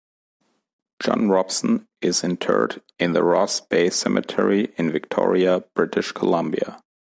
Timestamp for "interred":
2.23-2.81